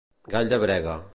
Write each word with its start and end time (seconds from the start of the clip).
Gall 0.35 0.51
de 0.55 0.61
brega. 0.65 1.01